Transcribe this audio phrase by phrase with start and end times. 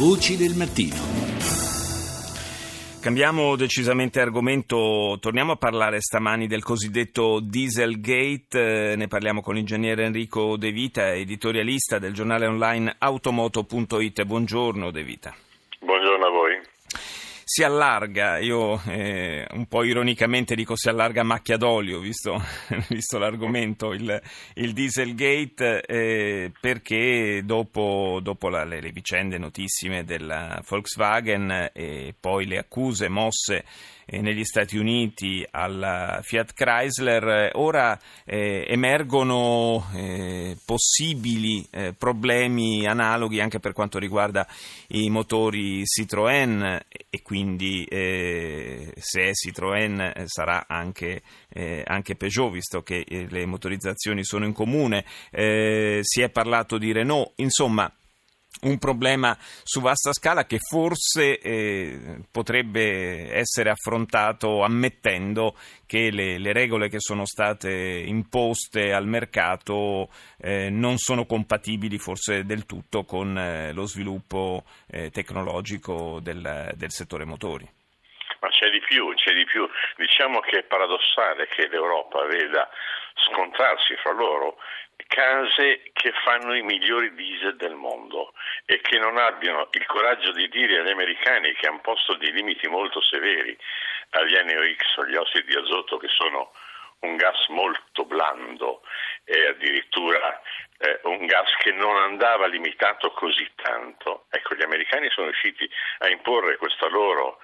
[0.00, 0.96] Voci del mattino.
[3.02, 10.56] Cambiamo decisamente argomento, torniamo a parlare stamani del cosiddetto Dieselgate, ne parliamo con l'ingegnere Enrico
[10.56, 14.24] De Vita, editorialista del giornale online automoto.it.
[14.24, 15.34] Buongiorno De Vita.
[15.80, 16.49] Buongiorno a voi
[17.52, 22.40] si allarga, io eh, un po' ironicamente dico si allarga a macchia d'olio, visto,
[22.90, 24.22] visto l'argomento, il,
[24.54, 32.46] il Dieselgate, eh, perché dopo, dopo la, le, le, vicende notissime della Volkswagen e poi
[32.46, 33.64] le accuse mosse eh,
[34.18, 43.60] negli Stati Uniti alla Fiat Chrysler, ora eh, emergono eh, possibili eh, problemi analoghi anche
[43.60, 44.46] per quanto riguarda
[44.88, 51.22] i motori Citroën e quindi eh, se è Citroën eh, sarà anche,
[51.84, 55.04] anche, Peugeot visto che le motorizzazioni sono in comune.
[55.30, 57.92] si è parlato di Renault, insomma
[58.62, 65.54] un problema su vasta scala che forse eh, potrebbe essere affrontato ammettendo
[65.86, 72.44] che le, le, regole che sono state imposte al mercato eh, non sono compatibili forse
[72.44, 77.68] del tutto con eh, lo sviluppo eh, tecnologico del, del settore motori.
[78.40, 79.68] Ma c'è di più, c'è di più.
[79.96, 82.68] Diciamo che è paradossale che l'Europa veda
[83.14, 84.56] scontrarsi fra loro
[85.10, 88.32] case che fanno i migliori diesel del mondo
[88.64, 92.68] e che non abbiano il coraggio di dire agli americani che hanno posto dei limiti
[92.68, 93.56] molto severi
[94.10, 96.52] agli NOx, agli ossidi di azoto che sono
[97.00, 98.82] un gas molto blando
[99.24, 100.40] e addirittura
[100.78, 104.26] eh, un gas che non andava limitato così tanto.
[104.30, 107.40] Ecco, gli americani sono riusciti a imporre questa loro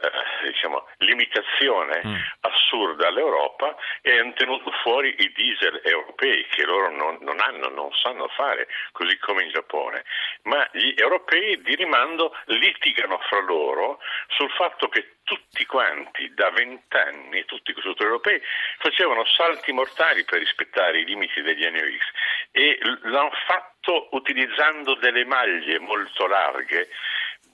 [0.00, 2.14] eh, diciamo, limitazione mm.
[2.40, 7.90] assurda all'Europa e hanno tenuto fuori i diesel europei che loro non, non, hanno, non
[7.94, 10.04] sanno fare, così come in Giappone.
[10.42, 17.44] Ma gli europei di rimando litigano fra loro sul fatto che tutti quanti da vent'anni,
[17.46, 18.40] tutti i costruttori europei,
[18.78, 22.00] facevano salti mortali per rispettare i limiti degli NOx
[22.52, 26.88] e l'hanno fatto utilizzando delle maglie molto larghe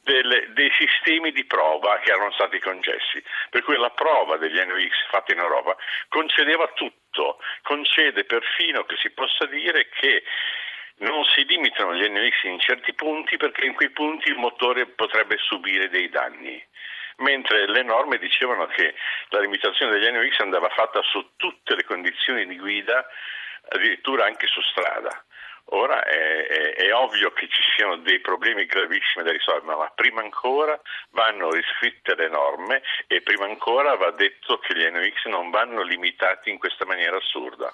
[0.02, 5.08] delle, dei sistemi di prova che erano stati concessi, per cui la prova degli NOx
[5.08, 5.76] fatta in Europa
[6.08, 10.24] concedeva tutto, concede perfino che si possa dire che
[10.98, 15.36] non si limitano gli NOx in certi punti perché in quei punti il motore potrebbe
[15.38, 16.62] subire dei danni.
[17.18, 18.94] Mentre le norme dicevano che
[19.28, 23.06] la limitazione degli NOx andava fatta su tutte le condizioni di guida,
[23.68, 25.24] addirittura anche su strada.
[25.74, 30.20] Ora è, è, è, ovvio che ci siano dei problemi gravissimi da risolvere, ma prima
[30.20, 30.78] ancora
[31.10, 36.50] vanno riscritte le norme e prima ancora va detto che gli NOx non vanno limitati
[36.50, 37.72] in questa maniera assurda.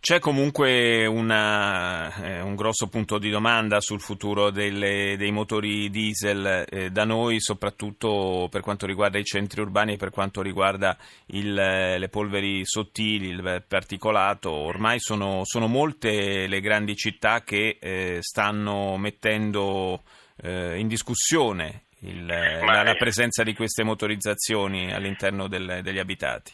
[0.00, 6.64] C'è comunque una, eh, un grosso punto di domanda sul futuro delle, dei motori diesel
[6.68, 11.52] eh, da noi, soprattutto per quanto riguarda i centri urbani e per quanto riguarda il,
[11.52, 14.52] le polveri sottili, il particolato.
[14.52, 20.04] Ormai sono, sono molte le grandi città che eh, stanno mettendo
[20.42, 26.52] eh, in discussione il, la, la, presenza di queste motorizzazioni all'interno del, degli abitati.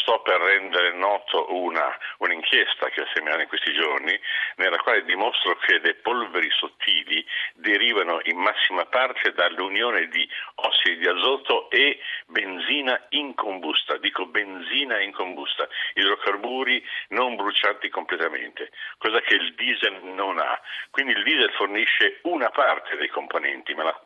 [0.00, 4.18] Sto per rendere noto una, un'inchiesta che ho seminato in questi giorni,
[4.56, 7.24] nella quale dimostro che le polveri sottili
[7.54, 15.68] derivano in massima parte dall'unione di ossidi di azoto e benzina incombusta, dico benzina incombusta,
[15.94, 20.60] idrocarburi non bruciati completamente, cosa che il diesel non ha.
[20.90, 24.00] Quindi il diesel fornisce una parte dei componenti, ma la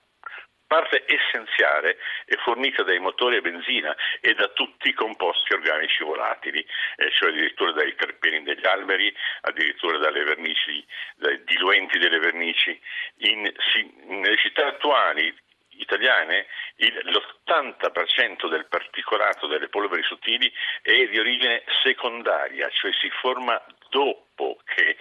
[0.67, 6.65] parte essenziale è fornita dai motori a benzina e da tutti i composti organici volatili,
[6.97, 10.85] eh, cioè addirittura dai terpeni degli alberi, addirittura dalle vernici,
[11.17, 12.81] dai diluenti delle vernici.
[13.19, 15.35] In, si, nelle città attuali
[15.79, 20.53] italiane il, l'80% del particolato delle polveri sottili
[20.83, 24.97] è di origine secondaria, cioè si forma dopo che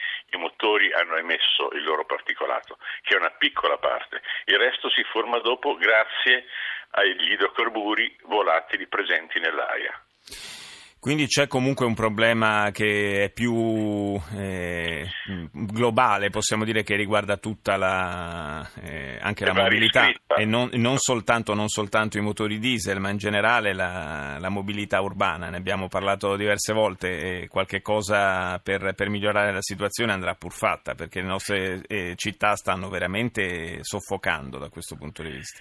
[0.73, 4.21] i motori hanno emesso il loro particolato, che è una piccola parte.
[4.45, 6.45] Il resto si forma dopo grazie
[6.91, 9.93] agli idrocarburi volatili presenti nell'aria.
[11.03, 15.05] Quindi c'è comunque un problema che è più eh,
[15.51, 21.55] globale, possiamo dire che riguarda tutta la, eh, anche la mobilità e non, non, soltanto,
[21.55, 25.49] non, soltanto, i motori diesel, ma in generale la, la, mobilità urbana.
[25.49, 30.53] Ne abbiamo parlato diverse volte e qualche cosa per, per migliorare la situazione andrà pur
[30.53, 35.59] fatta perché le nostre eh, città stanno veramente soffocando da questo punto di vista.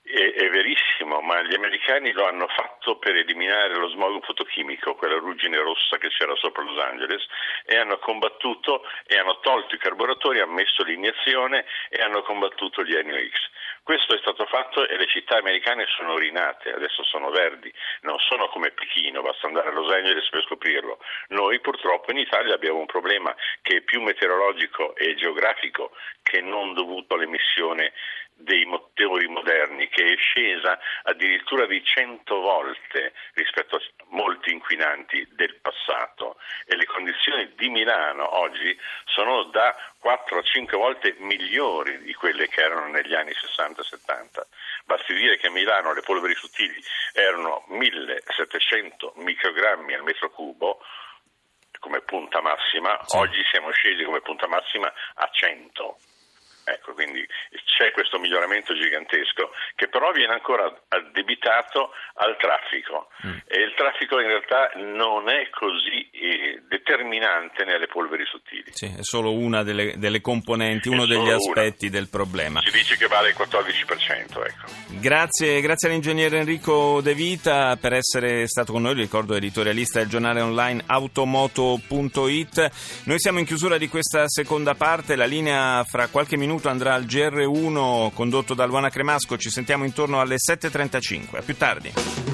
[0.00, 4.94] È, è verissimo minimo, ma gli americani lo hanno fatto per eliminare lo smog fotochimico,
[4.94, 7.26] quella ruggine rossa che c'era sopra Los Angeles,
[7.64, 12.94] e hanno combattuto e hanno tolto i carburatori, hanno messo l'iniezione e hanno combattuto gli
[12.94, 13.48] NOx.
[13.82, 18.48] Questo è stato fatto e le città americane sono rinate, adesso sono verdi, non sono
[18.48, 20.98] come Pechino, basta andare a Los Angeles per scoprirlo.
[21.28, 25.92] Noi purtroppo in Italia abbiamo un problema che è più meteorologico e geografico
[26.22, 27.92] che non dovuto all'emissione
[28.40, 35.56] dei motori moderni che è scesa addirittura di 100 volte rispetto a molti inquinanti del
[35.60, 42.14] passato e le condizioni di Milano oggi sono da 4 a 5 volte migliori di
[42.14, 44.40] quelle che erano negli anni 60-70.
[44.84, 46.80] Basti dire che a Milano le polveri sottili
[47.12, 50.80] erano 1700 microgrammi al metro cubo
[51.80, 53.16] come punta massima, sì.
[53.16, 55.98] oggi siamo scesi come punta massima a 100.
[56.70, 57.26] Ecco, quindi
[57.64, 63.38] c'è questo miglioramento gigantesco che però viene ancora addebitato al traffico mm.
[63.46, 68.70] e il traffico in realtà non è così eh, determinante nelle polveri sottili.
[68.70, 71.96] Sì, è solo una delle, delle componenti, uno degli aspetti una.
[71.96, 72.60] del problema.
[72.60, 74.46] Si dice che vale il 14%.
[74.46, 74.66] Ecco.
[75.00, 80.40] Grazie, grazie all'ingegnere Enrico De Vita per essere stato con noi, ricordo editorialista del giornale
[80.40, 82.70] online automoto.it.
[83.04, 86.94] Noi siamo in chiusura di questa seconda parte, la linea fra qualche minuto minuto andrà
[86.94, 89.38] al GR1 condotto da Luana Cremasco.
[89.38, 91.38] Ci sentiamo intorno alle 7.35.
[91.38, 92.29] A più tardi.